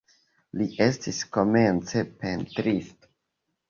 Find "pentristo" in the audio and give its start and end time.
2.27-3.17